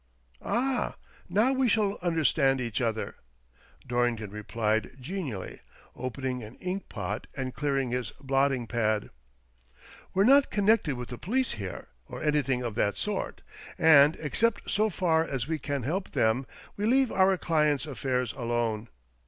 "Ah, 0.41 0.95
now 1.29 1.53
we 1.53 1.67
shall 1.69 1.99
understand 2.01 2.59
each 2.59 2.81
other," 2.81 3.17
Dorrington 3.87 4.31
replied 4.31 4.97
genially, 4.99 5.59
opening 5.95 6.41
an 6.41 6.55
ink 6.55 6.89
pot 6.89 7.27
and 7.37 7.53
clearing 7.53 7.91
his 7.91 8.09
blotting 8.19 8.65
pad." 8.65 9.11
We're 10.15 10.23
not 10.23 10.49
con 10.49 10.65
nected 10.65 10.93
with 10.95 11.09
the 11.09 11.19
police 11.19 11.51
here, 11.51 11.89
or 12.07 12.23
anything 12.23 12.63
of 12.63 12.73
that 12.73 12.97
sort, 12.97 13.43
and 13.77 14.17
except 14.19 14.71
so 14.71 14.89
far 14.89 15.23
as 15.23 15.47
we 15.47 15.59
can 15.59 15.83
help 15.83 16.09
them 16.13 16.47
we 16.75 16.87
leave 16.87 17.11
our 17.11 17.37
client's 17.37 17.85
affairs 17.85 18.33
alone. 18.33 18.87